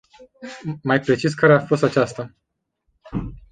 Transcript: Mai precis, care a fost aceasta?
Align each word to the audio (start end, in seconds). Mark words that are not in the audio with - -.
Mai 0.83 0.99
precis, 0.99 1.33
care 1.33 1.53
a 1.53 1.65
fost 1.65 1.83
aceasta? 1.83 2.35